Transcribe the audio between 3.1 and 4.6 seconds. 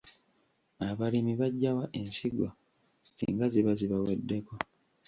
singa ziba zibaweddeko?